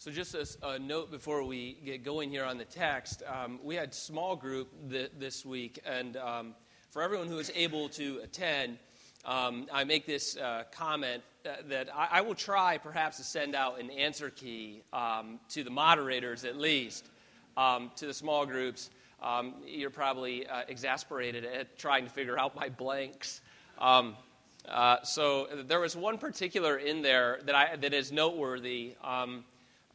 [0.00, 3.74] So, just a, a, note before we get going here on the text, um, we
[3.74, 6.54] had small group th- this week, and um,
[6.90, 8.78] for everyone who was able to attend,
[9.26, 13.54] um, I make this uh, comment that, that I, I, will try perhaps to send
[13.54, 17.04] out an answer key um, to the moderators at least,
[17.58, 18.88] um, to the small groups.
[19.22, 23.42] Um, you're probably uh, exasperated at trying to figure out my blanks.
[23.78, 28.94] Uh, so, there was one particular in there that, I, that is noteworthy.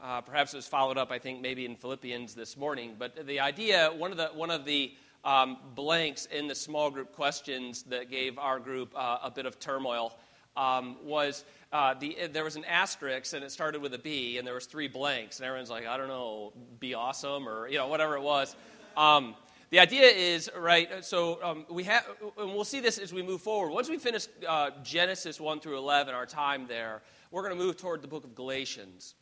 [0.01, 2.95] Uh, perhaps it was followed up, I think, maybe in Philippians this morning.
[2.99, 7.13] But the idea, one of the, one of the um, blanks in the small group
[7.13, 10.17] questions that gave our group uh, a bit of turmoil
[10.55, 14.45] um, was uh, the, there was an asterisk and it started with a B and
[14.47, 17.87] there was three blanks and everyone's like, I don't know, be awesome or you know
[17.87, 18.55] whatever it was.
[18.95, 19.35] Um,
[19.71, 21.03] the idea is right.
[21.03, 22.05] So um, we have,
[22.37, 23.71] and we'll see this as we move forward.
[23.71, 27.01] Once we finish uh, Genesis one through eleven, our time there,
[27.31, 29.15] we're going to move toward the book of Galatians.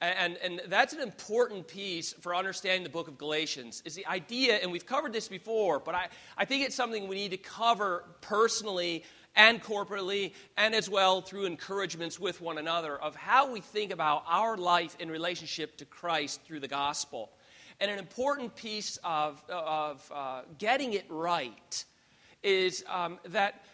[0.00, 4.54] And, and that's an important piece for understanding the book of Galatians, is the idea,
[4.56, 8.04] and we've covered this before, but I, I think it's something we need to cover
[8.20, 9.02] personally
[9.34, 14.22] and corporately, and as well through encouragements with one another of how we think about
[14.28, 17.30] our life in relationship to Christ through the gospel.
[17.80, 21.84] And an important piece of, of uh, getting it right
[22.42, 23.64] is um, that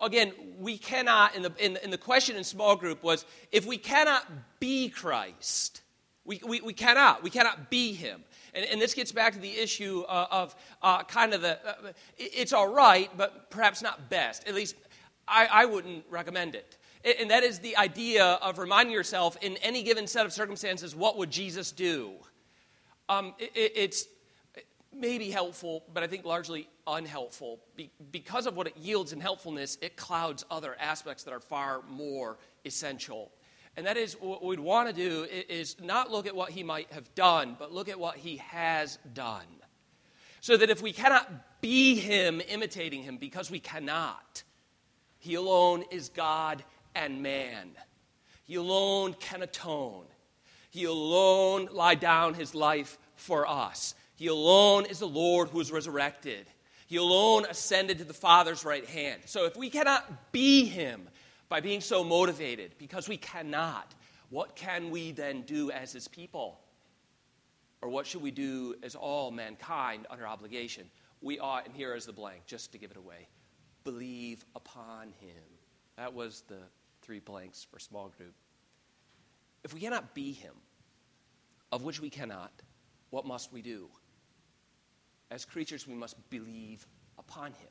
[0.00, 3.76] again, we cannot, in the, in, in the question in small group was if we
[3.76, 4.24] cannot
[4.60, 5.82] be Christ,
[6.24, 8.24] we, we, we cannot, we cannot be him.
[8.54, 11.92] And, and this gets back to the issue uh, of uh, kind of the, uh,
[12.16, 14.46] it's all right, but perhaps not best.
[14.48, 14.76] At least
[15.28, 16.78] I, I wouldn't recommend it.
[17.20, 21.16] And that is the idea of reminding yourself in any given set of circumstances, what
[21.18, 22.12] would Jesus do?
[23.08, 24.06] Um, it, it's
[24.92, 27.60] maybe helpful, but I think largely unhelpful.
[27.76, 31.82] Be- because of what it yields in helpfulness, it clouds other aspects that are far
[31.88, 33.30] more essential.
[33.76, 36.90] And that is what we'd want to do is not look at what he might
[36.92, 39.44] have done, but look at what he has done.
[40.40, 44.44] So that if we cannot be him imitating him, because we cannot,
[45.18, 46.64] he alone is God
[46.94, 47.72] and man.
[48.44, 50.06] He alone can atone.
[50.70, 53.94] He alone lie down his life for us.
[54.14, 56.46] He alone is the Lord who is resurrected.
[56.86, 59.22] He alone ascended to the Father's right hand.
[59.26, 61.08] So if we cannot be Him
[61.48, 63.94] by being so motivated, because we cannot,
[64.30, 66.60] what can we then do as His people?
[67.82, 70.88] Or what should we do as all mankind under obligation?
[71.20, 73.28] We ought, and here is the blank, just to give it away
[73.86, 75.44] believe upon Him.
[75.96, 76.58] That was the
[77.02, 78.34] three blanks for small group.
[79.64, 80.54] If we cannot be Him,
[81.72, 82.52] of which we cannot,
[83.10, 83.88] what must we do?
[85.30, 86.86] As creatures, we must believe
[87.18, 87.68] upon him.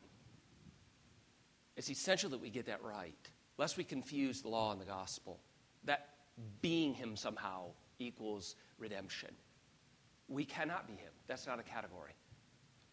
[1.78, 5.40] It's essential that we get that right, lest we confuse the law and the gospel.
[5.84, 6.10] That
[6.62, 7.68] being him somehow
[8.00, 9.30] equals redemption.
[10.28, 11.12] We cannot be him.
[11.28, 12.14] That's not a category.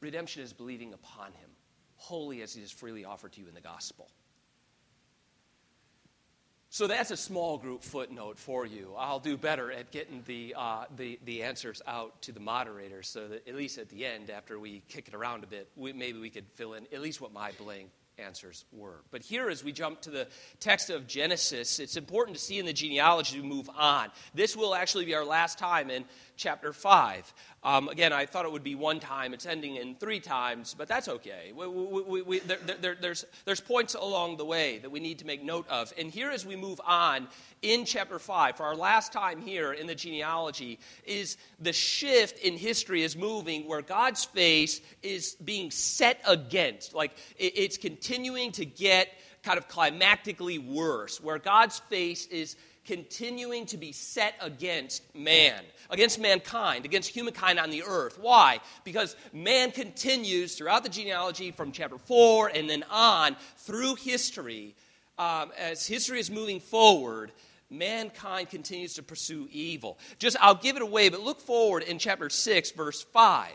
[0.00, 1.50] Redemption is believing upon him,
[1.96, 4.10] wholly as he is freely offered to you in the gospel.
[6.72, 8.94] So that's a small group footnote for you.
[8.96, 13.28] I'll do better at getting the, uh, the, the answers out to the moderators so
[13.28, 16.18] that at least at the end, after we kick it around a bit, we, maybe
[16.18, 19.02] we could fill in at least what my blank answers were.
[19.10, 20.26] But here, as we jump to the
[20.60, 24.08] text of Genesis, it's important to see in the genealogy to move on.
[24.34, 26.06] This will actually be our last time in
[26.42, 27.32] chapter 5.
[27.62, 29.32] Um, again, I thought it would be one time.
[29.32, 31.52] It's ending in three times, but that's okay.
[31.54, 35.26] We, we, we, there, there, there's, there's points along the way that we need to
[35.26, 35.92] make note of.
[35.96, 37.28] And here, as we move on
[37.62, 42.56] in chapter 5, for our last time here in the genealogy, is the shift in
[42.56, 46.92] history is moving where God's face is being set against.
[46.92, 49.08] Like it, it's continuing to get
[49.44, 52.56] kind of climactically worse, where God's face is
[52.86, 58.18] continuing to be set against man, against mankind, against humankind on the earth.
[58.20, 58.60] Why?
[58.84, 64.74] Because man continues throughout the genealogy from chapter 4 and then on through history.
[65.18, 67.32] Um, as history is moving forward,
[67.70, 69.98] mankind continues to pursue evil.
[70.18, 73.52] Just, I'll give it away, but look forward in chapter 6, verse 5.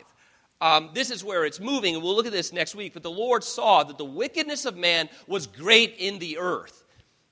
[0.60, 2.94] Um, this is where it's moving, and we'll look at this next week.
[2.94, 6.84] But the Lord saw that the wickedness of man was great in the earth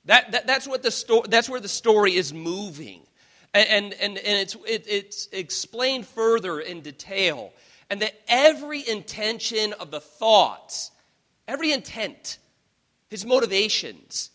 [0.06, 3.02] that, that, that's, what the sto- that's where the story is moving.
[3.54, 7.54] And, and, and, it's, it, it's explained further in detail.
[7.90, 10.92] And that every intention of the thoughts,
[11.48, 12.40] every intent,
[13.10, 14.32] his motivations,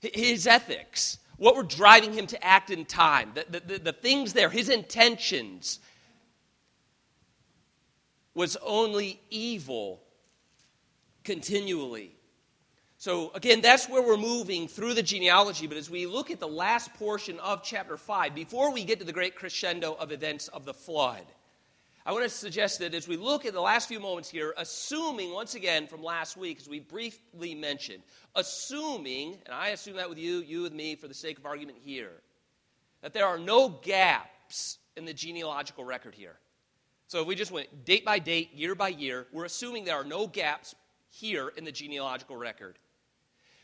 [0.00, 4.48] his ethics, what were driving him to act in time, the, the, the things there,
[4.48, 5.80] his intentions,
[8.34, 10.00] was only evil
[11.24, 12.14] continually.
[13.02, 15.66] So, again, that's where we're moving through the genealogy.
[15.66, 19.04] But as we look at the last portion of chapter 5, before we get to
[19.04, 21.24] the great crescendo of events of the flood,
[22.06, 25.32] I want to suggest that as we look at the last few moments here, assuming,
[25.32, 28.04] once again, from last week, as we briefly mentioned,
[28.36, 31.78] assuming, and I assume that with you, you with me, for the sake of argument
[31.84, 32.12] here,
[33.00, 36.36] that there are no gaps in the genealogical record here.
[37.08, 40.04] So if we just went date by date, year by year, we're assuming there are
[40.04, 40.76] no gaps
[41.10, 42.78] here in the genealogical record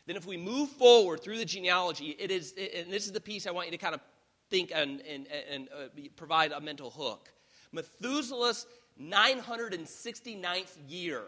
[0.09, 3.45] then if we move forward through the genealogy, it is, and this is the piece
[3.45, 4.01] I want you to kind of
[4.49, 7.31] think and, and, and uh, provide a mental hook.
[7.71, 8.65] Methuselah's
[8.99, 11.21] 969th year.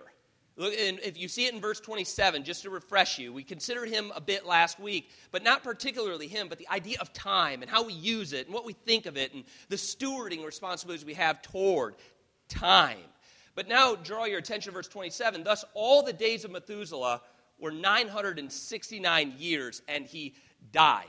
[0.57, 3.87] Look, and if you see it in verse 27, just to refresh you, we considered
[3.87, 7.69] him a bit last week, but not particularly him, but the idea of time and
[7.69, 11.13] how we use it and what we think of it and the stewarding responsibilities we
[11.13, 11.93] have toward
[12.49, 12.97] time.
[13.53, 15.43] But now draw your attention to verse 27.
[15.43, 17.21] Thus, all the days of Methuselah
[17.61, 20.33] were 969 years, and he
[20.73, 21.05] died.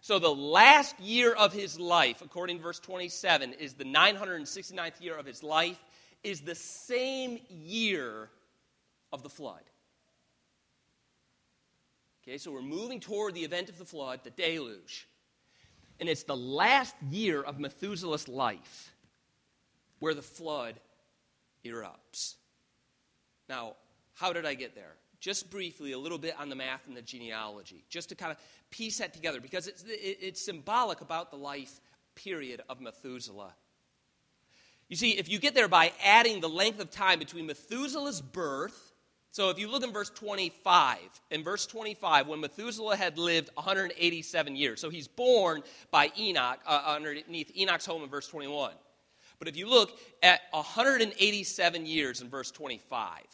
[0.00, 5.18] So the last year of his life, according to verse 27, is the 969th year
[5.18, 5.82] of his life,
[6.22, 8.30] is the same year
[9.12, 9.62] of the flood.
[12.22, 15.08] Okay, so we're moving toward the event of the flood, the deluge.
[15.98, 18.92] And it's the last year of Methuselah's life
[19.98, 20.74] where the flood
[21.64, 22.34] erupts.
[23.48, 23.74] Now,
[24.14, 24.94] how did I get there?
[25.26, 28.38] Just briefly a little bit on the math and the genealogy, just to kind of
[28.70, 31.80] piece that together, because it's, it's symbolic about the life
[32.14, 33.52] period of Methuselah.
[34.88, 38.94] You see, if you get there by adding the length of time between Methuselah's birth,
[39.32, 40.98] so if you look in verse 25,
[41.32, 46.84] in verse 25, when Methuselah had lived 187 years, so he's born by Enoch uh,
[46.86, 48.70] underneath Enoch's home in verse 21.
[49.40, 53.24] But if you look at 187 years in verse 25,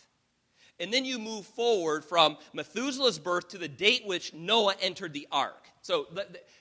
[0.83, 5.29] and then you move forward from Methuselah's birth to the date which Noah entered the
[5.31, 5.69] ark.
[5.81, 6.09] So,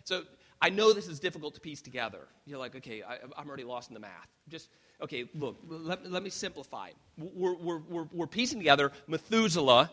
[0.04, 0.24] so
[0.62, 2.28] I know this is difficult to piece together.
[2.46, 4.28] You're like, okay, I, am already lost in the math.
[4.48, 4.70] Just,
[5.02, 6.92] okay, look, let, let me simplify.
[7.18, 9.90] We're, we're, we're, we're piecing together Methuselah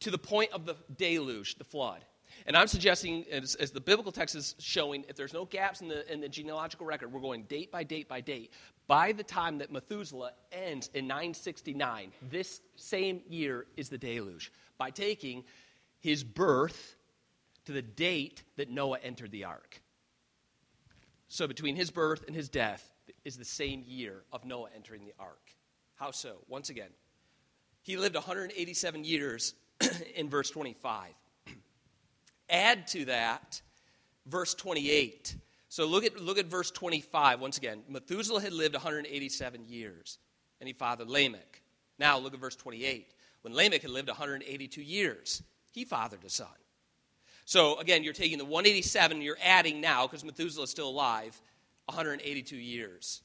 [0.00, 2.04] to the point of the deluge, the flood.
[2.46, 5.86] And I'm suggesting, as, as, the biblical text is showing, if there's no gaps in
[5.86, 8.52] the, in the genealogical record, we're going date by date by date.
[8.92, 14.90] By the time that Methuselah ends in 969, this same year is the deluge, by
[14.90, 15.44] taking
[16.00, 16.94] his birth
[17.64, 19.80] to the date that Noah entered the ark.
[21.28, 22.86] So between his birth and his death
[23.24, 25.40] is the same year of Noah entering the ark.
[25.94, 26.40] How so?
[26.46, 26.90] Once again,
[27.80, 29.54] he lived 187 years
[30.14, 31.12] in verse 25.
[32.50, 33.62] Add to that
[34.26, 35.34] verse 28.
[35.72, 37.82] So look at, look at verse 25 once again.
[37.88, 40.18] Methuselah had lived 187 years,
[40.60, 41.62] and he fathered Lamech.
[41.98, 43.10] Now look at verse 28.
[43.40, 46.46] When Lamech had lived 182 years, he fathered a son.
[47.46, 51.40] So again, you're taking the 187, you're adding now, because Methuselah is still alive,
[51.86, 53.22] 182 years.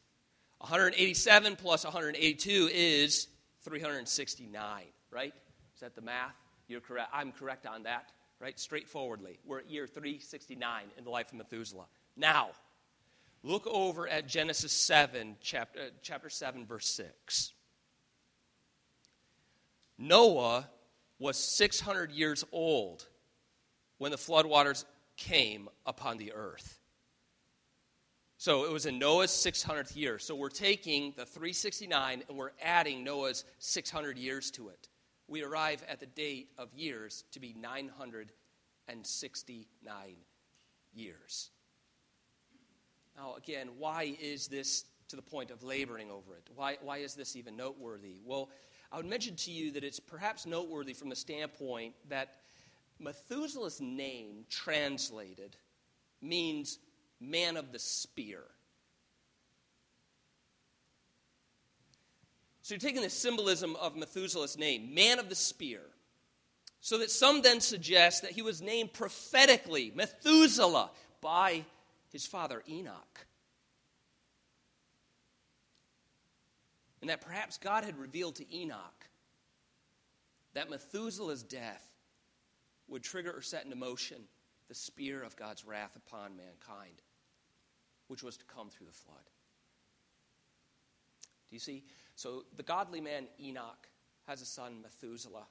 [0.59, 3.27] 187 plus 182 is
[3.63, 5.33] 369, right?
[5.75, 6.37] Is that the math?
[6.69, 7.09] You're correct.
[7.11, 8.09] I'm correct on that
[8.39, 8.59] right?
[8.59, 9.39] Straightforwardly.
[9.45, 11.85] We're at year 369 in the life of Methuselah.
[12.17, 12.49] Now,
[13.43, 17.53] look over at Genesis 7, chapter, uh, chapter 7, verse 6.
[19.97, 20.67] Noah
[21.19, 23.07] was 600 years old
[23.99, 24.83] when the floodwaters
[25.15, 26.79] came upon the earth.
[28.39, 30.19] So it was in Noah's 600th year.
[30.19, 34.89] So we're taking the 369 and we're adding Noah's 600 years to it
[35.27, 40.15] we arrive at the date of years to be 969
[40.93, 41.49] years.
[43.17, 46.47] Now, again, why is this to the point of laboring over it?
[46.55, 48.17] Why, why is this even noteworthy?
[48.23, 48.49] Well,
[48.91, 52.35] I would mention to you that it's perhaps noteworthy from the standpoint that
[52.99, 55.55] Methuselah's name translated
[56.21, 56.77] means
[57.19, 58.43] man of the spear.
[62.61, 65.81] So you're taking the symbolism of Methuselah's name, man of the spear.
[66.81, 71.63] So that some then suggest that he was named prophetically, Methuselah, by
[72.11, 73.25] his father Enoch.
[77.01, 79.07] And that perhaps God had revealed to Enoch
[80.53, 81.93] that Methuselah's death
[82.87, 84.23] would trigger or set into motion
[84.67, 87.01] the spear of God's wrath upon mankind,
[88.07, 89.23] which was to come through the flood.
[91.49, 91.83] Do you see?
[92.15, 93.87] So the godly man Enoch
[94.27, 95.45] has a son, Methuselah.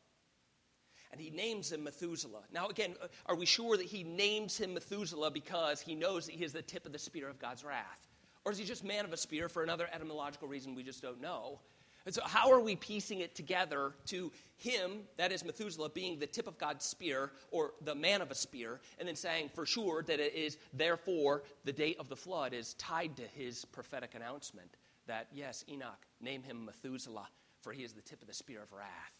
[1.13, 2.43] And he names him Methuselah.
[2.53, 6.35] Now, again, uh, are we sure that he names him Methuselah because he knows that
[6.35, 8.09] he is the tip of the spear of God's wrath?
[8.45, 11.21] Or is he just man of a spear for another etymological reason we just don't
[11.21, 11.61] know?
[12.07, 16.27] And so, how are we piecing it together to him, that is Methuselah, being the
[16.27, 20.05] tip of God's spear or the man of a spear, and then saying for sure
[20.05, 24.77] that it is, therefore, the date of the flood is tied to his prophetic announcement
[25.09, 27.29] that, yes, Enoch, name him Methuselah,
[27.61, 29.16] for he is the tip of the spear of wrath.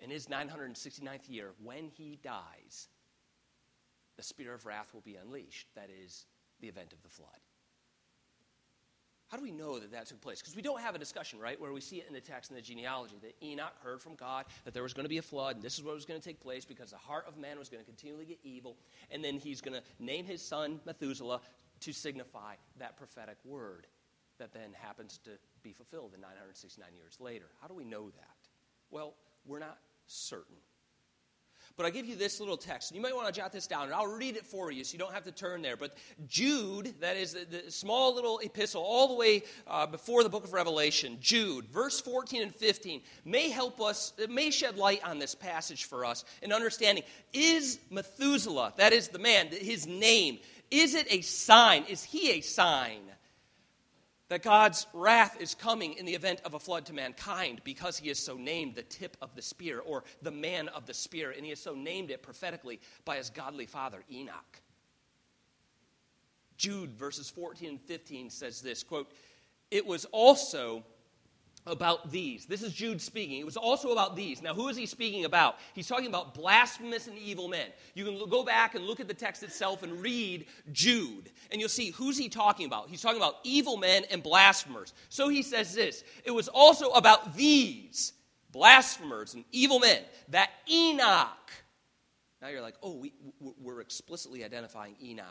[0.00, 2.88] In his 969th year, when he dies,
[4.16, 5.68] the spear of wrath will be unleashed.
[5.74, 6.26] That is
[6.60, 7.28] the event of the flood.
[9.28, 10.40] How do we know that that took place?
[10.40, 12.56] Because we don't have a discussion, right, where we see it in the text in
[12.56, 15.54] the genealogy that Enoch heard from God that there was going to be a flood,
[15.54, 17.68] and this is what was going to take place because the heart of man was
[17.68, 18.76] going to continually get evil,
[19.12, 21.40] and then he's going to name his son Methuselah
[21.78, 23.86] to signify that prophetic word
[24.38, 25.30] that then happens to
[25.62, 27.46] be fulfilled in 969 years later.
[27.60, 28.48] How do we know that?
[28.90, 29.14] Well,
[29.46, 29.78] we're not
[30.10, 30.56] certain.
[31.76, 33.84] But I give you this little text, and you might want to jot this down,
[33.84, 35.78] and I'll read it for you so you don't have to turn there.
[35.78, 35.96] But
[36.28, 40.44] Jude, that is the, the small little epistle all the way uh, before the book
[40.44, 45.18] of Revelation, Jude, verse 14 and 15, may help us, it may shed light on
[45.18, 50.38] this passage for us in understanding is Methuselah, that is the man, his name,
[50.70, 51.84] is it a sign?
[51.88, 53.00] Is he a sign?
[54.30, 58.08] That God's wrath is coming in the event of a flood to mankind because he
[58.08, 61.44] is so named the tip of the spear or the man of the spear, and
[61.44, 64.62] he has so named it prophetically by his godly father, Enoch.
[66.56, 69.10] Jude verses 14 and 15 says this quote,
[69.72, 70.84] It was also
[71.66, 72.46] about these.
[72.46, 73.38] This is Jude speaking.
[73.38, 74.42] It was also about these.
[74.42, 75.56] Now, who is he speaking about?
[75.74, 77.66] He's talking about blasphemous and evil men.
[77.94, 81.68] You can go back and look at the text itself and read Jude, and you'll
[81.68, 82.88] see who's he talking about.
[82.88, 84.92] He's talking about evil men and blasphemers.
[85.08, 88.12] So he says this It was also about these
[88.52, 91.52] blasphemers and evil men that Enoch.
[92.40, 95.26] Now you're like, oh, we, we're explicitly identifying Enoch.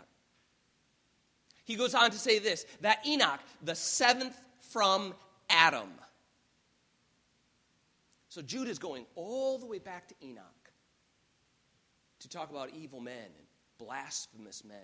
[1.66, 4.40] He goes on to say this that Enoch, the seventh
[4.72, 5.14] from
[5.50, 5.90] Adam.
[8.30, 10.72] So Jude is going all the way back to Enoch
[12.20, 13.48] to talk about evil men and
[13.80, 14.78] blasphemous men.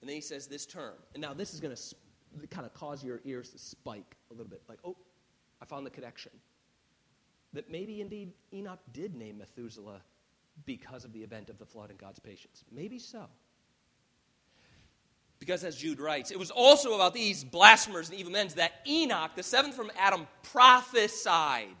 [0.00, 0.94] And then he says this term.
[1.14, 4.48] And now this is going to kind of cause your ears to spike a little
[4.48, 4.62] bit.
[4.66, 4.96] Like, oh,
[5.60, 6.32] I found the connection.
[7.52, 10.00] That maybe indeed Enoch did name Methuselah
[10.64, 12.64] because of the event of the flood and God's patience.
[12.72, 13.26] Maybe so.
[15.40, 19.32] Because, as Jude writes, it was also about these blasphemers and evil men that Enoch,
[19.34, 21.76] the seventh from Adam, prophesied.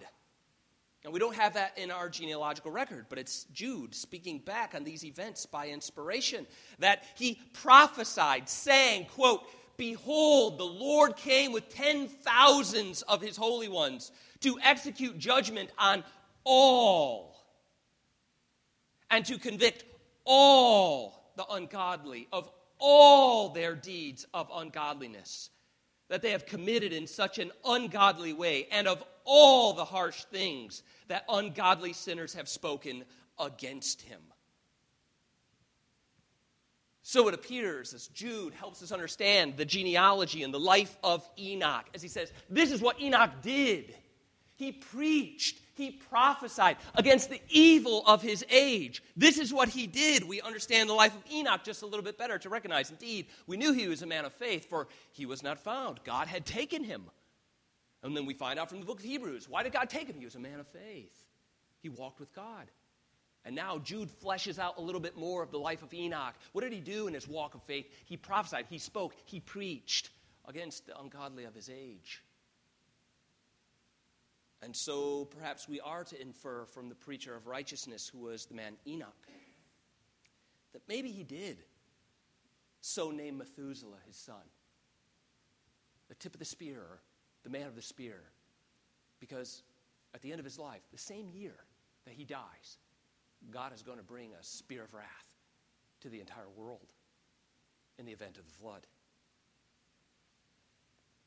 [1.04, 4.82] Now, we don't have that in our genealogical record, but it's Jude speaking back on
[4.82, 6.46] these events by inspiration
[6.78, 9.42] that he prophesied, saying, quote,
[9.76, 16.04] Behold, the Lord came with ten thousands of his holy ones to execute judgment on
[16.44, 17.46] all
[19.10, 19.84] and to convict
[20.24, 22.50] all the ungodly of
[22.80, 25.50] all their deeds of ungodliness
[26.08, 30.82] that they have committed in such an ungodly way, and of all the harsh things
[31.06, 33.04] that ungodly sinners have spoken
[33.38, 34.20] against him.
[37.02, 41.86] So it appears as Jude helps us understand the genealogy and the life of Enoch,
[41.94, 43.94] as he says, This is what Enoch did.
[44.56, 49.02] He preached, he prophesied against the evil of his age.
[49.16, 50.28] This is what he did.
[50.28, 52.90] We understand the life of Enoch just a little bit better to recognize.
[52.90, 56.00] Indeed, we knew he was a man of faith, for he was not found.
[56.04, 57.04] God had taken him.
[58.02, 60.18] And then we find out from the book of Hebrews why did God take him?
[60.18, 61.24] He was a man of faith,
[61.80, 62.70] he walked with God.
[63.44, 66.34] And now Jude fleshes out a little bit more of the life of Enoch.
[66.52, 67.86] What did he do in his walk of faith?
[68.04, 70.10] He prophesied, he spoke, he preached
[70.46, 72.22] against the ungodly of his age.
[74.62, 78.54] And so perhaps we are to infer from the preacher of righteousness, who was the
[78.54, 79.26] man Enoch,
[80.72, 81.58] that maybe he did
[82.80, 84.42] so name Methuselah his son,
[86.08, 87.00] the tip of the spear,
[87.42, 88.20] the man of the spear,
[89.18, 89.62] because
[90.14, 91.56] at the end of his life, the same year
[92.04, 92.78] that he dies,
[93.50, 95.34] God is going to bring a spear of wrath
[96.00, 96.92] to the entire world
[97.98, 98.86] in the event of the flood.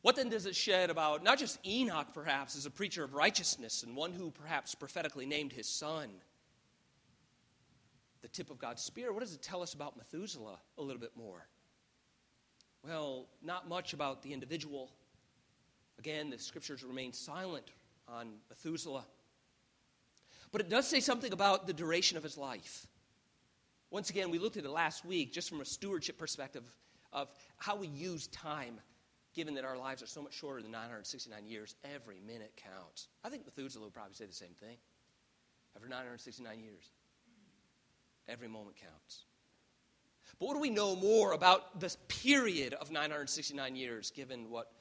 [0.03, 3.83] What then does it shed about not just Enoch, perhaps, as a preacher of righteousness
[3.83, 6.09] and one who perhaps prophetically named his son
[8.21, 9.13] the tip of God's spear?
[9.13, 11.47] What does it tell us about Methuselah a little bit more?
[12.85, 14.91] Well, not much about the individual.
[15.99, 17.71] Again, the scriptures remain silent
[18.05, 19.05] on Methuselah.
[20.51, 22.87] But it does say something about the duration of his life.
[23.89, 26.63] Once again, we looked at it last week just from a stewardship perspective
[27.13, 28.81] of how we use time
[29.33, 33.07] given that our lives are so much shorter than 969 years, every minute counts.
[33.23, 34.77] I think Methuselah would probably say the same thing.
[35.75, 36.91] After 969 years,
[38.27, 39.25] every moment counts.
[40.39, 44.71] But what do we know more about this period of 969 years, given what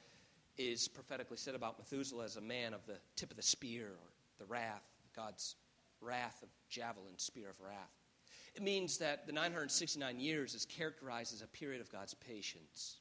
[0.57, 4.09] is prophetically said about Methuselah as a man of the tip of the spear or
[4.37, 4.83] the wrath,
[5.15, 5.55] God's
[5.99, 7.91] wrath of javelin, spear of wrath.
[8.55, 12.97] It means that the 969 years is characterized as a period of God's patience.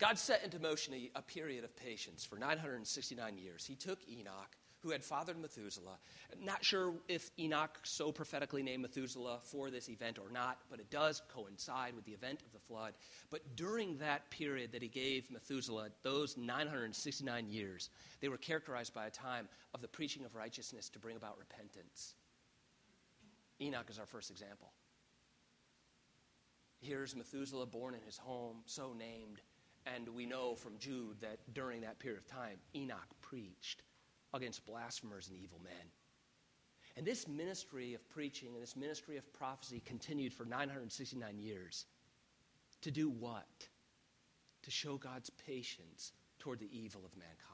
[0.00, 3.66] God set into motion a, a, period of patience for 969 years.
[3.66, 5.98] He took Enoch, who had fathered Methuselah.
[6.42, 10.90] Not sure if Enoch so prophetically named Methuselah for this event or not, but it
[10.90, 12.94] does coincide with the event of the flood.
[13.30, 17.90] But during that period that he gave Methuselah, those 969 years,
[18.22, 22.14] they were characterized by a time of the preaching of righteousness to bring about repentance.
[23.60, 24.72] Enoch is our first example.
[26.80, 29.42] Here's Methuselah born in his home, so named,
[29.86, 33.82] and we know from Jude that during that period of time, Enoch preached
[34.34, 35.90] against blasphemers and evil men.
[36.96, 41.86] And this ministry of preaching and this ministry of prophecy continued for 969 years.
[42.82, 43.68] To do what?
[44.62, 47.49] To show God's patience toward the evil of mankind.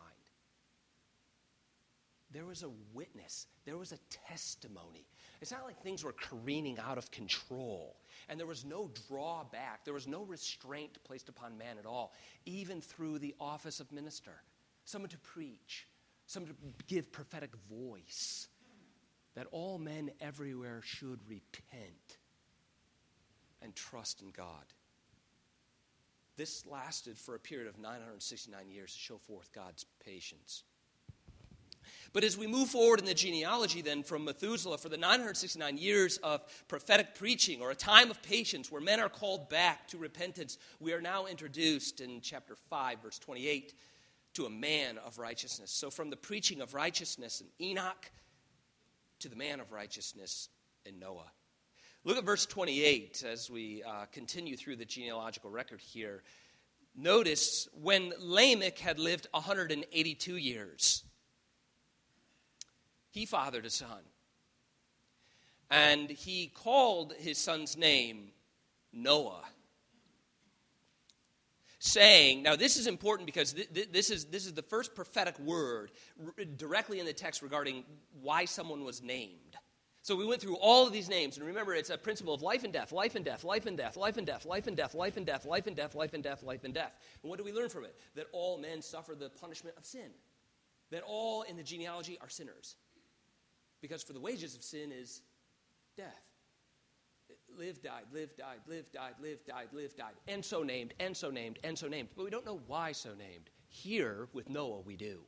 [2.36, 5.06] There was a witness, there was a testimony.
[5.40, 7.96] It's not like things were careening out of control,
[8.28, 12.12] and there was no drawback, there was no restraint placed upon man at all,
[12.44, 14.42] even through the office of minister.
[14.84, 15.86] Someone to preach,
[16.26, 18.48] someone to give prophetic voice
[19.34, 22.18] that all men everywhere should repent
[23.62, 24.74] and trust in God.
[26.36, 30.64] This lasted for a period of 969 years to show forth God's patience.
[32.12, 36.18] But as we move forward in the genealogy, then from Methuselah, for the 969 years
[36.18, 40.58] of prophetic preaching or a time of patience where men are called back to repentance,
[40.80, 43.74] we are now introduced in chapter 5, verse 28
[44.34, 45.70] to a man of righteousness.
[45.70, 48.10] So, from the preaching of righteousness in Enoch
[49.20, 50.48] to the man of righteousness
[50.84, 51.30] in Noah.
[52.04, 56.22] Look at verse 28 as we uh, continue through the genealogical record here.
[56.94, 61.02] Notice when Lamech had lived 182 years,
[63.16, 64.02] he fathered a son.
[65.70, 68.28] And he called his son's name
[68.92, 69.42] Noah
[71.78, 75.38] saying, now this is important because th- th- this, is, this is the first prophetic
[75.38, 77.84] word r- directly in the text regarding
[78.20, 79.56] why someone was named.
[80.02, 82.64] So we went through all of these names, and remember, it's a principle of life
[82.64, 85.16] and death, life and death, life and death, life and death, life and death, life
[85.16, 86.92] and death, life and death, life and death, life and death.
[87.22, 87.96] And what do we learn from it?
[88.14, 90.10] That all men suffer the punishment of sin.
[90.90, 92.76] That all in the genealogy are sinners.
[93.80, 95.22] Because for the wages of sin is
[95.96, 96.26] death
[97.58, 101.30] live, died, live, died, live, died, live, died, live, died, and so named, and so
[101.30, 102.08] named, and so named.
[102.16, 103.50] But we don't know why so named.
[103.68, 105.20] Here, with Noah, we do.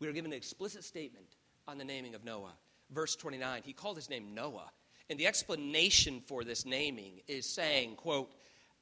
[0.00, 2.54] We are given an explicit statement on the naming of Noah.
[2.90, 4.70] Verse 29, he called his name Noah.
[5.08, 8.32] And the explanation for this naming is saying, quote,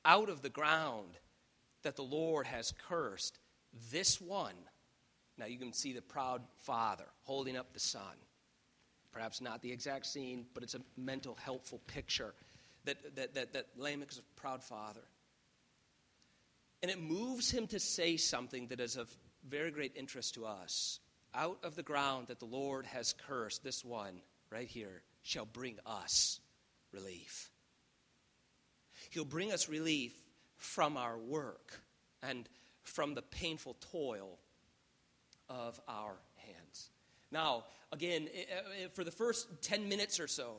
[0.05, 1.19] out of the ground
[1.83, 3.39] that the Lord has cursed,
[3.91, 4.55] this one.
[5.39, 8.03] Now you can see the proud father holding up the son.
[9.15, 12.35] Perhaps not the exact scene, but it's a mental, helpful picture
[12.85, 15.01] that, that, that, that Lamech is a proud father.
[16.83, 19.09] And it moves him to say something that is of
[19.49, 20.99] very great interest to us.
[21.33, 25.79] Out of the ground that the Lord has cursed, this one right here shall bring
[25.87, 26.41] us
[26.93, 27.51] relief.
[29.11, 30.13] He'll bring us relief
[30.57, 31.81] from our work
[32.23, 32.49] and
[32.83, 34.39] from the painful toil
[35.49, 36.17] of our.
[37.35, 38.29] Now, again,
[38.93, 40.55] for the first 10 minutes or so,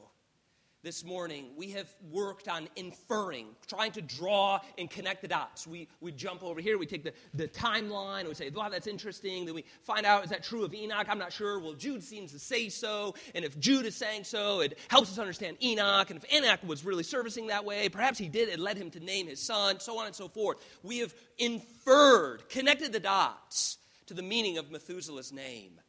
[0.84, 5.66] this morning, we have worked on inferring, trying to draw and connect the dots.
[5.66, 8.86] We, we jump over here, we take the, the timeline, and we say, wow, that's
[8.86, 9.46] interesting.
[9.46, 11.08] Then we find out, is that true of Enoch?
[11.10, 11.60] I'm not sure.
[11.60, 13.16] Well, Jude seems to say so.
[13.34, 16.12] And if Jude is saying so, it helps us understand Enoch.
[16.12, 19.00] And if Enoch was really servicing that way, perhaps he did, it led him to
[19.00, 20.58] name his son, so on and so forth.
[20.84, 25.80] We have inferred, connected the dots to the meaning of Methuselah's name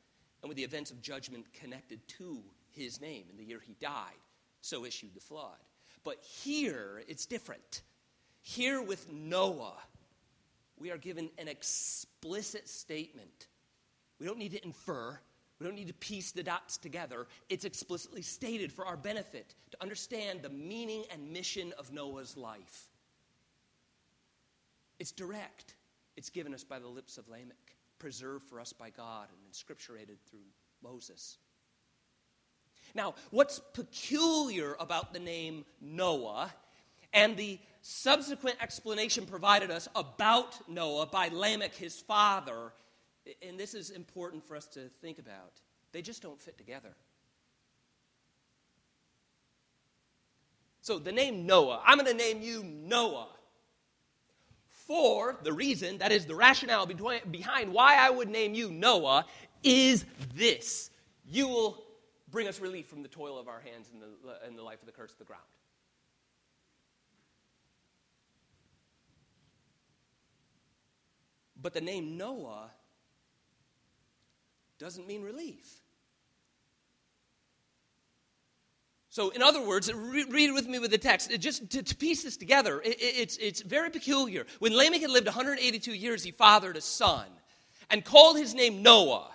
[0.47, 2.39] and with the events of judgment connected to
[2.71, 4.15] his name in the year he died
[4.61, 5.59] so issued the flood.
[6.05, 7.83] But here, it's different.
[8.43, 9.77] Here with Noah,
[10.79, 13.49] we are given an explicit statement.
[14.21, 15.19] We don't need to infer,
[15.59, 17.27] we don't need to piece the dots together.
[17.49, 22.87] It's explicitly stated for our benefit to understand the meaning and mission of Noah's life.
[25.01, 25.75] It's direct,
[26.17, 30.19] it's given us by the lips of Lamech, preserved for us by God, and inscripturated
[30.29, 30.47] through
[30.83, 31.39] Moses.
[32.95, 36.53] Now, what's peculiar about the name Noah
[37.13, 42.73] and the subsequent explanation provided us about Noah by Lamech, his father,
[43.43, 45.61] and this is important for us to think about,
[45.93, 46.95] they just don't fit together.
[50.81, 53.29] So, the name Noah, I'm going to name you Noah.
[54.87, 59.27] For the reason, that is the rationale behind why I would name you Noah,
[59.63, 60.91] is this
[61.29, 61.85] you will
[62.31, 64.87] bring us relief from the toil of our hands and the, and the life of
[64.87, 65.43] the curse of the ground.
[71.61, 72.71] But the name Noah
[74.79, 75.81] doesn't mean relief.
[79.17, 81.31] So, in other words, read with me with the text.
[81.31, 84.45] It just to, to, piece this together, it, it's, it's very peculiar.
[84.59, 87.25] When Lamech had lived 182 years, he fathered a son
[87.89, 89.31] and called his name Noah.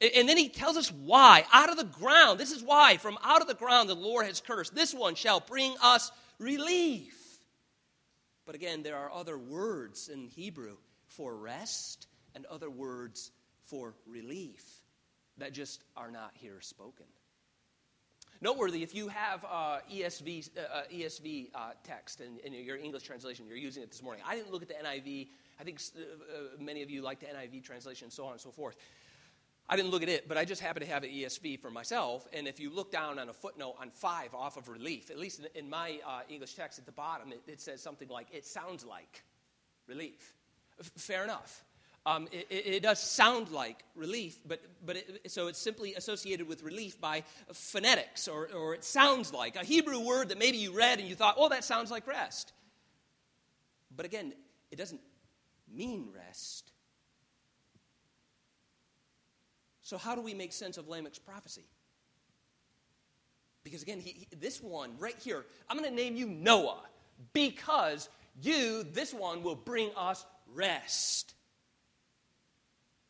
[0.00, 1.44] And then he tells us why.
[1.52, 4.40] Out of the ground, this is why, from out of the ground the Lord has
[4.40, 4.74] cursed.
[4.74, 7.38] This one shall bring us relief.
[8.46, 13.32] But again, there are other words in Hebrew for rest and other words
[13.66, 14.64] for relief
[15.36, 17.04] that just are not here spoken.
[18.40, 23.56] Noteworthy, if you have uh, ESV, uh, ESV uh, text in, your English translation, you're
[23.56, 24.22] using it this morning.
[24.26, 25.28] I didn't look at the NIV.
[25.58, 28.50] I think uh, uh, many of you like the NIV translation, so on and so
[28.50, 28.76] forth.
[29.68, 32.28] I didn't look at it, but I just happen to have an ESV for myself.
[32.32, 35.40] And if you look down on a footnote on five off of relief, at least
[35.40, 38.46] in, in my uh, English text at the bottom, it, it, says something like, it
[38.46, 39.24] sounds like
[39.88, 40.34] relief.
[40.78, 41.64] F- fair enough.
[42.06, 46.62] Um, it, it, does sound like relief, but, but it, so it's simply associated with
[46.62, 51.00] relief by phonetics, or, or it sounds like a Hebrew word that maybe you read
[51.00, 52.52] and you thought, oh, that sounds like rest.
[53.96, 54.34] But again,
[54.70, 55.00] it doesn't
[55.74, 56.70] mean rest.
[59.82, 61.64] So, how do we make sense of Lamech's prophecy?
[63.64, 66.82] Because again, he, he, this one right here, I'm going to name you Noah
[67.32, 68.08] because
[68.40, 71.34] you, this one, will bring us rest.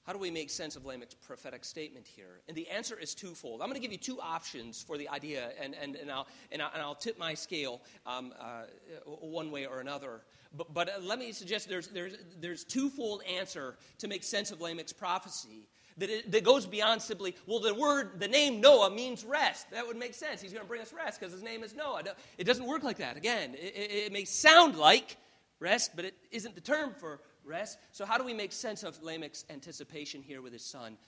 [0.06, 2.40] How do we make sense of Lamech's prophetic statement here?
[2.46, 3.60] And the answer is twofold.
[3.60, 6.62] I'm going to give you two options for the idea, and, and, and, I'll, and,
[6.62, 8.62] I'll, and I'll tip my scale um, uh,
[9.04, 10.20] one way or another.
[10.56, 14.60] But, but uh, let me suggest there's, there's, there's twofold answer to make sense of
[14.60, 15.66] Lamech's prophecy
[15.96, 19.72] that, it, that goes beyond simply, well, the word, the name Noah means rest.
[19.72, 20.40] That would make sense.
[20.40, 22.02] He's going to bring us rest because his name is Noah.
[22.38, 23.16] It doesn't work like that.
[23.16, 25.16] Again, it, it, it may sound like
[25.58, 27.78] rest, but it isn't the term for rest.
[27.92, 30.98] So, how do we make sense of Lamech's anticipation here with his son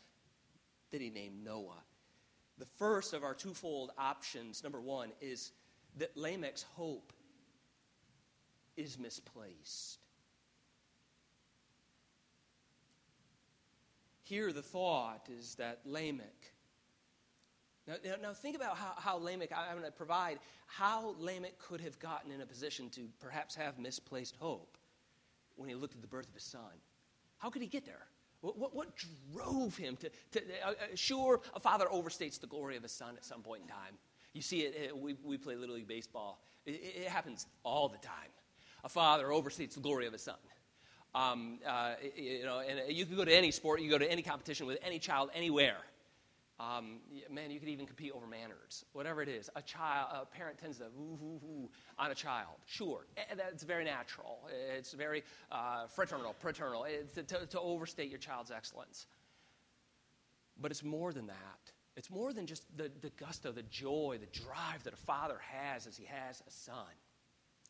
[0.90, 1.82] that he named Noah?
[2.58, 5.52] The first of our twofold options, number one, is
[5.96, 7.12] that Lamech's hope
[8.76, 9.98] is misplaced.
[14.22, 16.52] Here, the thought is that Lamech.
[17.86, 21.98] Now, now, think about how, how Lamech, I'm going to provide how Lamech could have
[21.98, 24.77] gotten in a position to perhaps have misplaced hope
[25.58, 26.60] when he looked at the birth of his son.
[27.38, 28.06] How could he get there?
[28.40, 28.88] What, what, what
[29.32, 33.14] drove him to, to uh, uh, sure, a father overstates the glory of his son
[33.16, 33.98] at some point in time.
[34.32, 36.40] You see it, it we, we play Little League Baseball.
[36.64, 38.30] It, it, happens all the time.
[38.84, 40.36] A father overstates the glory of his son.
[41.14, 44.22] Um, uh, you know, and you can go to any sport, you go to any
[44.22, 45.78] competition with any child anywhere,
[46.60, 46.98] um,
[47.30, 49.48] man, you could even compete over manners, whatever it is.
[49.54, 52.56] A child, a parent tends to woo woo woo on a child.
[52.66, 54.40] Sure, that's very natural.
[54.76, 59.06] It's very uh, fraternal, paternal it's to, to, to overstate your child's excellence.
[60.60, 61.72] But it's more than that.
[61.96, 65.86] It's more than just the, the gusto, the joy, the drive that a father has
[65.86, 66.86] as he has a son.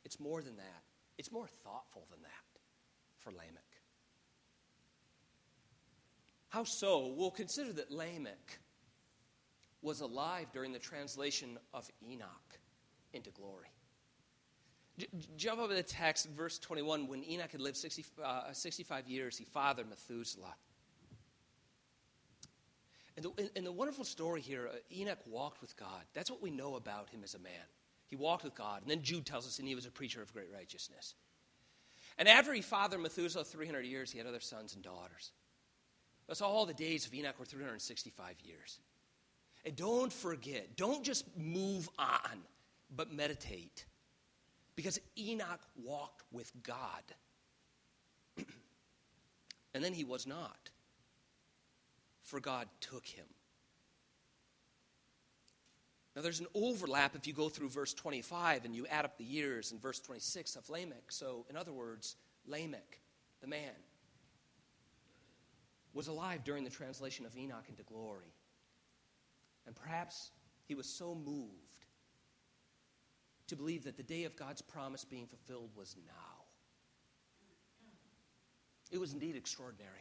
[0.04, 0.82] It's more than that.
[1.18, 2.60] It's more thoughtful than that
[3.18, 3.64] for Lamech.
[6.48, 7.12] How so?
[7.16, 8.58] We'll consider that Lamech
[9.82, 12.58] was alive during the translation of Enoch
[13.12, 13.68] into glory.
[14.98, 17.06] J- jump over the text, verse 21.
[17.06, 20.54] When Enoch had lived 60, uh, 65 years, he fathered Methuselah.
[23.16, 26.04] And the, and the wonderful story here uh, Enoch walked with God.
[26.14, 27.52] That's what we know about him as a man.
[28.06, 28.82] He walked with God.
[28.82, 31.14] And then Jude tells us, and he was a preacher of great righteousness.
[32.16, 35.32] And after he fathered Methuselah 300 years, he had other sons and daughters.
[36.26, 38.80] That's all the days of Enoch were 365 years.
[39.68, 42.38] And don't forget, don't just move on,
[42.96, 43.84] but meditate.
[44.76, 47.02] Because Enoch walked with God.
[49.74, 50.70] and then he was not,
[52.22, 53.26] for God took him.
[56.16, 59.24] Now, there's an overlap if you go through verse 25 and you add up the
[59.24, 61.10] years in verse 26 of Lamech.
[61.12, 63.00] So, in other words, Lamech,
[63.42, 63.76] the man,
[65.92, 68.32] was alive during the translation of Enoch into glory.
[69.68, 70.30] And perhaps
[70.64, 71.84] he was so moved
[73.48, 76.44] to believe that the day of God's promise being fulfilled was now.
[78.90, 80.00] It was indeed extraordinary.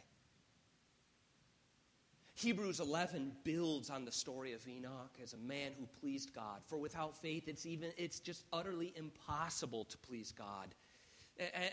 [2.34, 6.62] Hebrews 11 builds on the story of Enoch as a man who pleased God.
[6.64, 10.74] For without faith, it's even it's just utterly impossible to please God.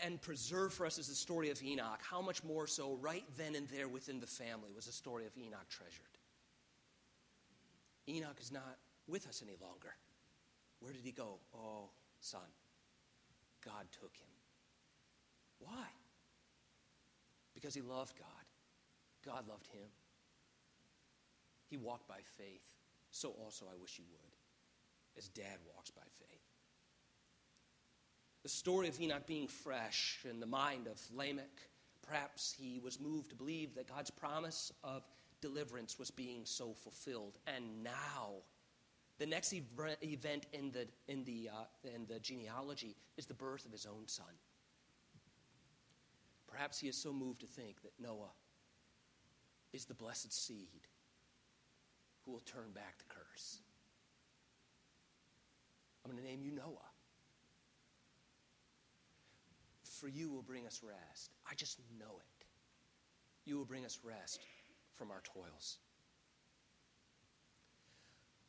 [0.02, 2.02] and preserved for us is the story of Enoch.
[2.02, 5.32] How much more so, right then and there within the family, was the story of
[5.38, 6.15] Enoch treasured?
[8.08, 9.94] Enoch is not with us any longer.
[10.80, 11.38] Where did he go?
[11.54, 11.90] Oh,
[12.20, 12.40] son,
[13.64, 14.28] God took him.
[15.58, 15.86] Why?
[17.54, 18.28] Because he loved God.
[19.24, 19.88] God loved him.
[21.68, 22.74] He walked by faith.
[23.10, 26.40] So also I wish you would, as dad walks by faith.
[28.42, 31.50] The story of Enoch being fresh in the mind of Lamech,
[32.06, 35.02] perhaps he was moved to believe that God's promise of
[35.40, 37.38] deliverance was being so fulfilled.
[37.46, 38.42] And now,
[39.18, 43.72] the next event in the, in, the, uh, in the genealogy is the birth of
[43.72, 44.26] his own son.
[46.46, 48.32] Perhaps he is so moved to think that Noah
[49.72, 50.88] is the blessed seed
[52.24, 53.58] who will turn back the curse.
[56.04, 56.90] I'm going to name you Noah
[59.96, 61.32] for you will bring us rest.
[61.50, 62.46] I just know it.
[63.44, 64.40] You will bring us rest
[64.96, 65.78] from our toils.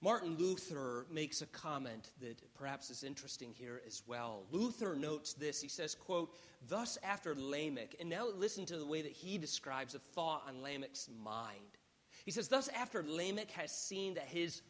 [0.01, 4.43] Martin Luther makes a comment that perhaps is interesting here as well.
[4.51, 5.59] Luther notes this.
[5.59, 6.35] He says, quote,
[6.67, 10.61] Thus after Lamech, and now listen to the way that he describes a thought on
[10.61, 11.77] Lamech's mind.
[12.25, 14.61] He says, Thus after Lamech has seen that his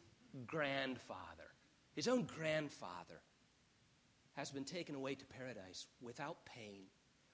[0.46, 1.50] grandfather,
[1.94, 3.20] his own grandfather,
[4.34, 6.84] has been taken away to paradise without pain,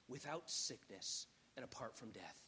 [0.08, 1.26] without sickness,
[1.56, 2.42] and apart from death.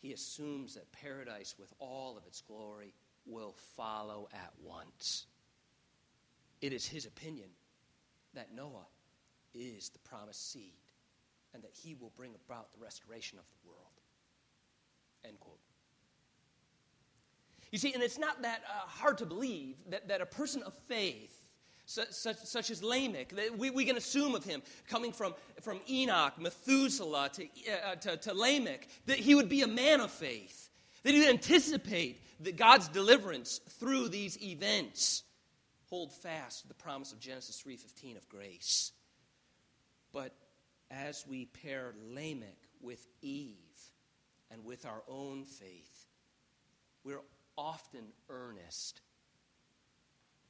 [0.00, 2.94] He assumes that paradise, with all of its glory,
[3.26, 5.26] will follow at once.
[6.60, 7.48] It is his opinion
[8.34, 8.86] that Noah
[9.54, 10.72] is the promised seed
[11.54, 14.00] and that he will bring about the restoration of the world.
[15.24, 15.58] End quote.
[17.70, 20.74] You see, and it's not that uh, hard to believe that, that a person of
[20.88, 21.37] faith,
[21.88, 27.30] such, such, as Lamech, we, we can assume of him, coming from, from Enoch, Methuselah
[27.32, 30.68] to, uh, to, to Lamech, that he would be a man of faith,
[31.02, 35.22] that he would anticipate that God's deliverance through these events.
[35.88, 38.92] Hold fast to the promise of Genesis 3:15 of grace.
[40.12, 40.34] But
[40.90, 43.56] as we pair Lamech with Eve
[44.50, 46.06] and with our own faith,
[47.02, 47.24] we're
[47.56, 49.00] often earnest,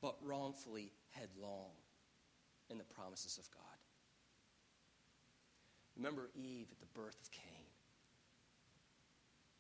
[0.01, 1.73] but wrongfully headlong
[2.71, 3.63] in the promises of God.
[5.97, 7.67] Remember Eve at the birth of Cain,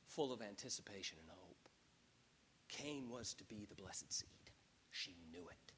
[0.06, 1.68] full of anticipation and hope.
[2.68, 4.28] Cain was to be the blessed seed.
[4.90, 5.72] She knew it.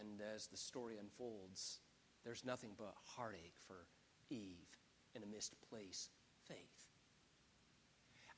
[0.00, 1.80] And as the story unfolds,
[2.24, 3.86] there's nothing but heartache for
[4.30, 4.68] Eve
[5.14, 6.10] in a misplaced
[6.48, 6.88] faith.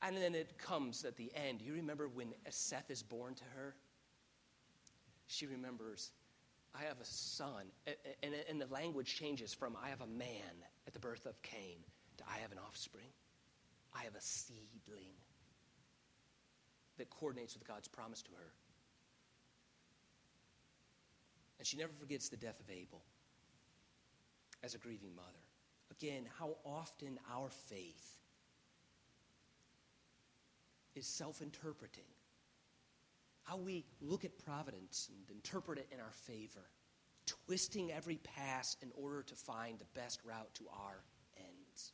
[0.01, 1.61] And then it comes at the end.
[1.61, 3.75] You remember when Seth is born to her?
[5.27, 6.11] She remembers,
[6.73, 7.65] I have a son.
[8.23, 10.55] And, and the language changes from I have a man
[10.87, 11.77] at the birth of Cain
[12.17, 13.09] to I have an offspring.
[13.93, 15.15] I have a seedling
[16.97, 18.51] that coordinates with God's promise to her.
[21.59, 23.01] And she never forgets the death of Abel
[24.63, 25.27] as a grieving mother.
[25.91, 28.17] Again, how often our faith
[30.95, 32.03] is self interpreting.
[33.47, 36.69] How we look at providence and interpret it in our favor,
[37.25, 41.01] twisting every pass in order to find the best route to our
[41.37, 41.93] ends.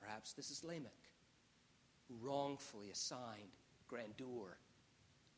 [0.00, 0.92] Perhaps this is Lamech,
[2.06, 3.56] who wrongfully assigned
[3.88, 4.58] grandeur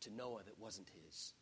[0.02, 1.32] to Noah that wasn't his.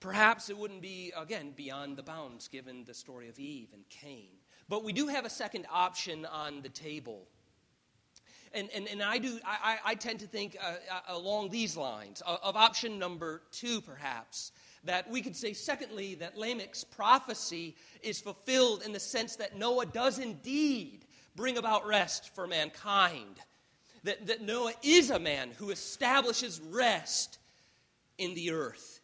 [0.00, 4.30] Perhaps it wouldn't be, again, beyond the bounds given the story of Eve and Cain.
[4.68, 7.28] But we do have a second option on the table
[8.52, 12.22] and, and, and I, do, I, I tend to think uh, uh, along these lines
[12.26, 14.52] of, option number two, perhaps.
[14.84, 19.86] That we could say, secondly, that Lamech's prophecy is fulfilled in the sense that Noah
[19.86, 21.04] does indeed
[21.36, 23.36] bring about rest for mankind.
[24.04, 27.38] That, that Noah is a man who establishes rest
[28.16, 29.00] in the earth,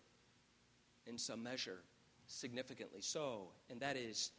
[1.07, 1.83] in some measure,
[2.27, 3.49] significantly so.
[3.69, 4.31] And that is,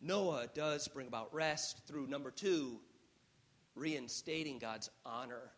[0.00, 2.78] Noah does bring about rest through number two,
[3.74, 5.50] reinstating God's honor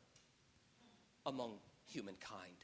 [1.26, 2.56] among humankind.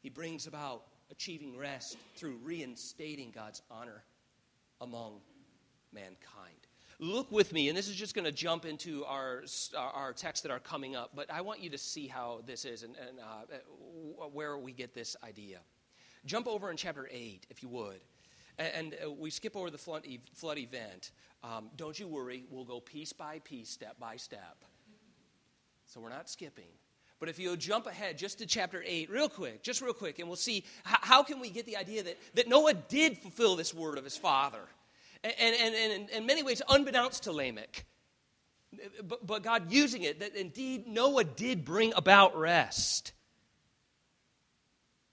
[0.00, 4.02] He brings about achieving rest through reinstating God's honor
[4.80, 5.20] among
[5.92, 6.66] mankind.
[6.98, 9.42] Look with me, and this is just going to jump into our,
[9.76, 12.82] our texts that are coming up, but I want you to see how this is
[12.82, 15.60] and, and uh, where we get this idea.
[16.24, 18.00] Jump over in chapter 8, if you would.
[18.58, 21.10] And, uh, we skip over the flood, event.
[21.42, 24.64] Um, don't you worry, we'll go piece by piece, step by step.
[25.86, 26.70] So we're not skipping.
[27.18, 30.26] But if you jump ahead just to chapter 8, real quick, just real quick, and
[30.26, 33.72] we'll see how, how can we get the idea that, that Noah did fulfill this
[33.72, 34.62] word of his father.
[35.22, 37.84] And, and, and, in many ways, unbeknownst to Lamech.
[39.04, 43.12] But, but God using it, that indeed Noah did bring about rest.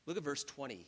[0.07, 0.87] Look at verse 20.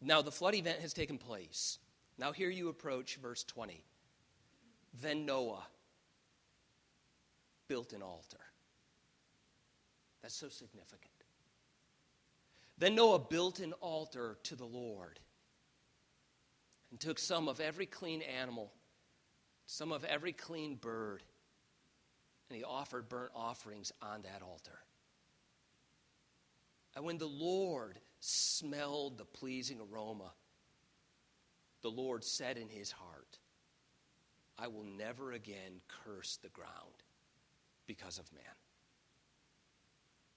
[0.00, 1.78] Now the flood event has taken place.
[2.18, 3.84] Now here you approach verse 20.
[5.00, 5.66] Then Noah
[7.68, 8.40] built an altar.
[10.22, 11.12] That's so significant.
[12.78, 15.20] Then Noah built an altar to the Lord
[16.90, 18.72] and took some of every clean animal,
[19.66, 21.22] some of every clean bird,
[22.48, 24.78] and he offered burnt offerings on that altar.
[26.96, 30.32] And when the Lord smelled the pleasing aroma,
[31.82, 33.38] the Lord said in his heart,
[34.58, 37.02] I will never again curse the ground
[37.86, 38.42] because of man.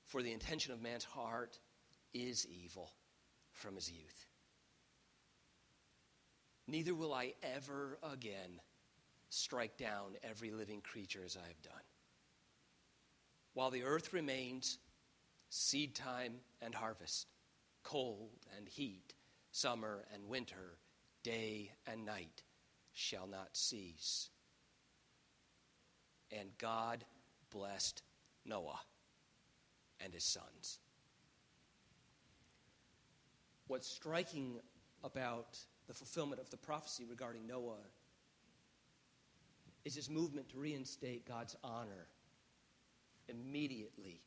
[0.05, 1.59] For the intention of man's heart
[2.13, 2.89] is evil
[3.51, 4.27] from his youth.
[6.67, 8.61] Neither will I ever again
[9.29, 11.73] strike down every living creature as I have done.
[13.53, 14.77] While the earth remains,
[15.49, 17.27] seed time and harvest,
[17.83, 19.13] cold and heat,
[19.51, 20.77] summer and winter,
[21.23, 22.43] day and night
[22.93, 24.29] shall not cease.
[26.31, 27.03] And God
[27.51, 28.01] blessed
[28.45, 28.79] Noah
[30.03, 30.79] and his sons.
[33.67, 34.59] What's striking
[35.03, 37.77] about the fulfillment of the prophecy regarding Noah
[39.85, 42.07] is his movement to reinstate God's honor
[43.27, 44.21] immediately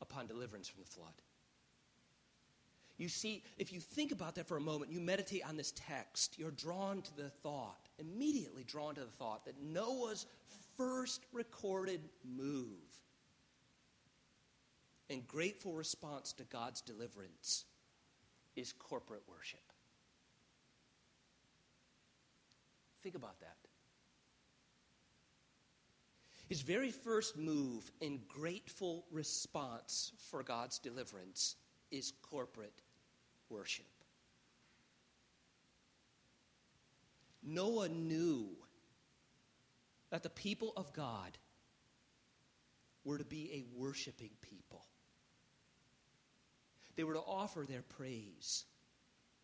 [0.00, 1.14] upon deliverance from the flood.
[3.00, 6.38] You see, if you think about that for a moment, you meditate on this text,
[6.38, 10.26] you're drawn to the thought, immediately drawn to the thought, that Noah's
[10.76, 12.66] first recorded move
[15.08, 17.64] and grateful response to God's deliverance
[18.54, 19.60] is corporate worship.
[23.02, 23.56] Think about that.
[26.50, 31.56] His very first move in grateful response for God's deliverance
[31.90, 32.82] is corporate
[33.50, 33.86] worship.
[37.42, 38.48] Noah knew
[40.10, 41.36] that the people of God
[43.04, 44.84] were to be a worshiping people.
[46.96, 48.64] They were to offer their praise,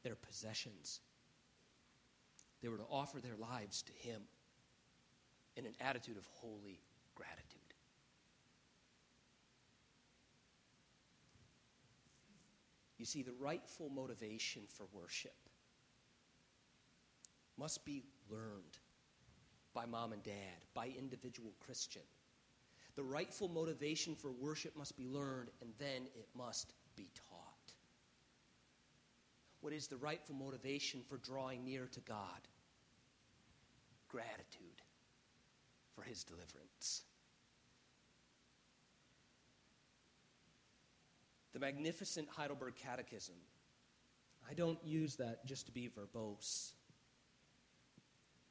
[0.03, 1.01] their possessions.
[2.63, 4.23] They were to offer their lives to Him
[5.57, 6.81] in an attitude of holy
[7.15, 7.46] gratitude.
[13.07, 15.37] You see, the rightful motivation for worship
[17.57, 18.79] must be learned
[19.73, 22.03] by mom and dad, by individual Christian.
[22.97, 27.75] The rightful motivation for worship must be learned, and then it must be taught.
[29.61, 32.49] What is the rightful motivation for drawing near to God?
[34.09, 34.83] Gratitude
[35.95, 37.05] for his deliverance.
[41.57, 43.35] The magnificent Heidelberg Catechism.
[44.47, 46.73] I don't use that just to be verbose.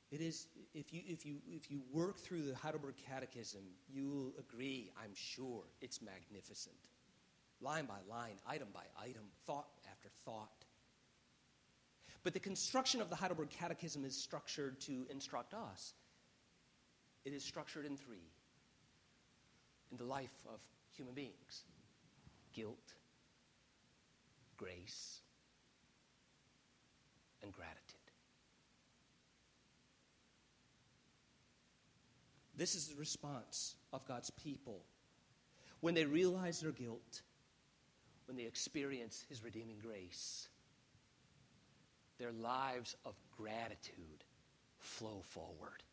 [0.10, 4.34] It is, if you, if, you, if you work through the Heidelberg Catechism, you will
[4.40, 6.74] agree, I'm sure, it's magnificent.
[7.62, 10.66] Line by line, item by item, thought after thought.
[12.24, 15.94] But the construction of the Heidelberg Catechism is structured to instruct us.
[17.24, 18.32] It is structured in three
[19.92, 20.60] in the life of
[20.98, 21.66] human beings
[22.56, 22.94] guilt,
[24.58, 25.20] grace,
[27.44, 27.82] and gratitude.
[32.58, 34.82] This is the response of God's people
[35.82, 37.22] when they realize their guilt,
[38.28, 40.48] when they experience His redeeming grace.
[42.18, 44.24] Their lives of gratitude
[44.80, 45.84] flow forward.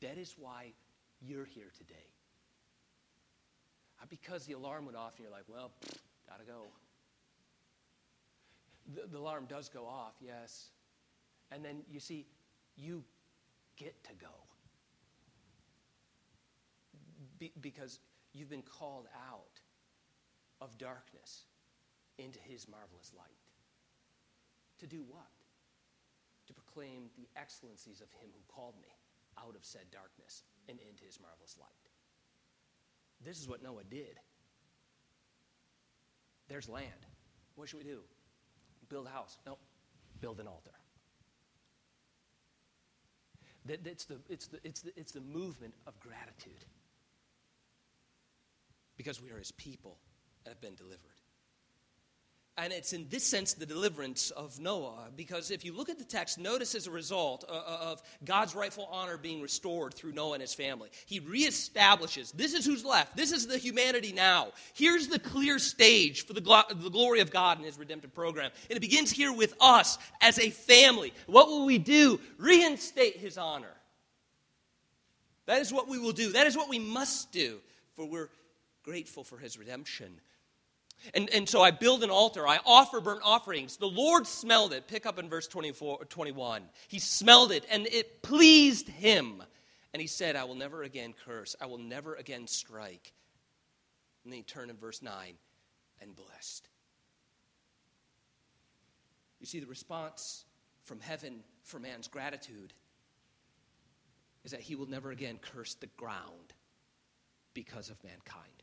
[0.00, 0.72] That is why
[1.20, 2.08] you're here today.
[4.08, 6.62] Because the alarm went off and you're like, well, pfft, gotta go.
[8.94, 10.70] The, the alarm does go off, yes.
[11.50, 12.26] And then you see,
[12.76, 13.04] you
[13.76, 14.32] get to go.
[17.38, 18.00] Be, because
[18.32, 19.60] you've been called out
[20.60, 21.44] of darkness
[22.18, 23.26] into his marvelous light.
[24.78, 25.26] To do what?
[26.46, 28.88] To proclaim the excellencies of him who called me
[29.38, 31.87] out of said darkness and into his marvelous light.
[33.24, 34.18] This is what Noah did.
[36.48, 37.06] There's land.
[37.56, 38.00] What should we do?
[38.88, 39.38] Build a house.
[39.46, 39.58] No,
[40.20, 40.70] build an altar.
[43.66, 46.64] That, it's, the, it's, the, it's, the, it's the movement of gratitude.
[48.98, 49.98] because we are his people
[50.44, 51.17] and have been delivered.
[52.60, 56.04] And it's in this sense the deliverance of Noah, because if you look at the
[56.04, 60.32] text, notice as a result uh, uh, of God's rightful honor being restored through Noah
[60.32, 63.16] and his family, he reestablishes this is who's left.
[63.16, 64.48] This is the humanity now.
[64.74, 68.50] Here's the clear stage for the, the glory of God in his redemptive program.
[68.68, 71.14] And it begins here with us as a family.
[71.26, 72.18] What will we do?
[72.38, 73.68] Reinstate his honor.
[75.46, 76.32] That is what we will do.
[76.32, 77.60] That is what we must do,
[77.94, 78.30] for we're
[78.82, 80.20] grateful for his redemption.
[81.14, 82.46] And, and so I build an altar.
[82.46, 83.76] I offer burnt offerings.
[83.76, 84.88] The Lord smelled it.
[84.88, 86.62] Pick up in verse 24, 21.
[86.88, 89.42] He smelled it, and it pleased him.
[89.92, 91.56] And he said, I will never again curse.
[91.60, 93.12] I will never again strike.
[94.24, 95.12] And then he turned in verse 9
[96.00, 96.68] and blessed.
[99.40, 100.44] You see, the response
[100.84, 102.72] from heaven for man's gratitude
[104.44, 106.52] is that he will never again curse the ground
[107.54, 108.57] because of mankind.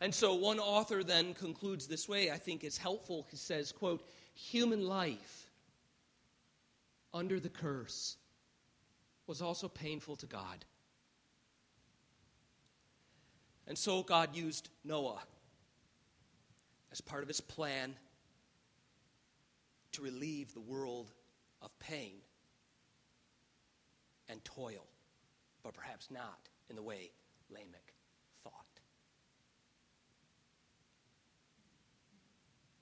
[0.00, 3.26] And so one author then concludes this way, I think is helpful.
[3.30, 5.50] He says, quote, human life
[7.12, 8.16] under the curse
[9.26, 10.64] was also painful to God.
[13.66, 15.20] And so God used Noah
[16.92, 17.94] as part of his plan
[19.92, 21.10] to relieve the world
[21.60, 22.14] of pain
[24.28, 24.86] and toil,
[25.62, 26.38] but perhaps not
[26.70, 27.10] in the way
[27.50, 27.87] Lamech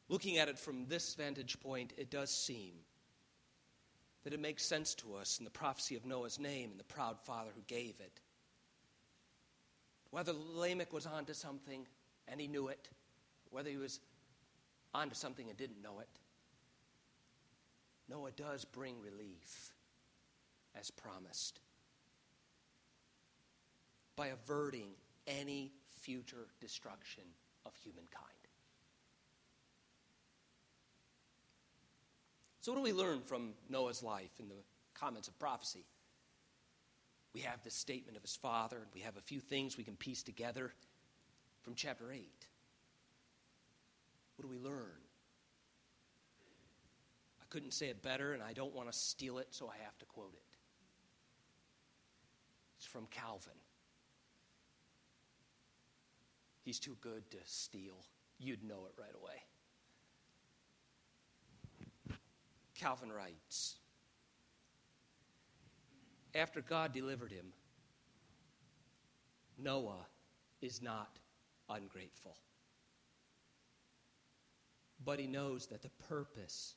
[0.08, 2.74] Looking at it from this vantage point, it does seem
[4.24, 7.20] that it makes sense to us in the prophecy of Noah's name and the proud
[7.20, 8.20] father who gave it.
[10.10, 11.86] Whether Lamech was onto something
[12.28, 12.88] and he knew it,
[13.50, 14.00] whether he was
[14.94, 16.08] onto something and didn't know it,
[18.08, 19.72] Noah does bring relief
[20.78, 21.60] as promised
[24.14, 24.90] by averting
[25.26, 27.24] any future destruction
[27.64, 28.35] of humankind.
[32.66, 34.56] So, what do we learn from Noah's life in the
[34.92, 35.84] comments of prophecy?
[37.32, 39.94] We have this statement of his father, and we have a few things we can
[39.94, 40.72] piece together
[41.62, 42.28] from chapter 8.
[44.34, 44.98] What do we learn?
[47.40, 49.96] I couldn't say it better, and I don't want to steal it, so I have
[49.98, 50.56] to quote it.
[52.78, 53.52] It's from Calvin.
[56.64, 58.04] He's too good to steal.
[58.40, 59.44] You'd know it right away.
[62.78, 63.76] Calvin writes
[66.34, 67.46] After God delivered him,
[69.58, 70.06] Noah
[70.60, 71.18] is not
[71.68, 72.36] ungrateful.
[75.04, 76.74] But he knows that the purpose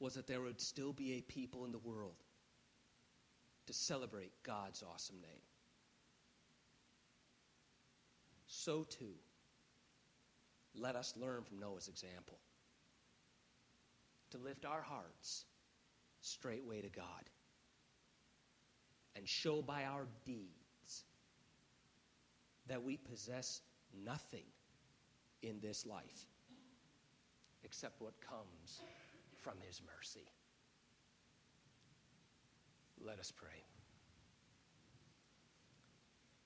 [0.00, 2.24] was that there would still be a people in the world
[3.66, 5.42] to celebrate God's awesome name.
[8.46, 9.14] So too,
[10.74, 12.38] let us learn from Noah's example
[14.32, 15.44] to lift our hearts
[16.20, 17.30] straightway to God
[19.16, 21.04] and show by our deeds
[22.68, 23.60] that we possess
[24.04, 24.44] nothing
[25.42, 26.26] in this life
[27.64, 28.80] except what comes
[29.42, 30.26] from His mercy.
[33.04, 33.71] Let us pray.